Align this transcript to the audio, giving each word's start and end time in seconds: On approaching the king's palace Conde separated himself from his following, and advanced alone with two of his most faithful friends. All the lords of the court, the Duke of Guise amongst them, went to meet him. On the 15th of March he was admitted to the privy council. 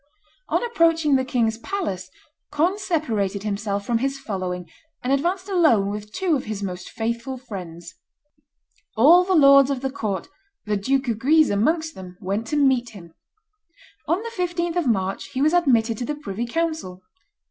On 0.49 0.65
approaching 0.65 1.15
the 1.15 1.23
king's 1.23 1.59
palace 1.59 2.09
Conde 2.49 2.79
separated 2.79 3.43
himself 3.43 3.85
from 3.85 3.99
his 3.99 4.17
following, 4.17 4.67
and 5.03 5.13
advanced 5.13 5.47
alone 5.47 5.91
with 5.91 6.11
two 6.11 6.35
of 6.35 6.45
his 6.45 6.63
most 6.63 6.89
faithful 6.89 7.37
friends. 7.37 7.93
All 8.97 9.23
the 9.23 9.35
lords 9.35 9.69
of 9.69 9.81
the 9.81 9.91
court, 9.91 10.27
the 10.65 10.75
Duke 10.75 11.07
of 11.07 11.19
Guise 11.19 11.51
amongst 11.51 11.93
them, 11.93 12.17
went 12.19 12.47
to 12.47 12.55
meet 12.55 12.89
him. 12.95 13.13
On 14.07 14.23
the 14.23 14.31
15th 14.35 14.75
of 14.75 14.87
March 14.87 15.25
he 15.33 15.39
was 15.43 15.53
admitted 15.53 15.99
to 15.99 16.05
the 16.05 16.15
privy 16.15 16.47
council. 16.47 17.03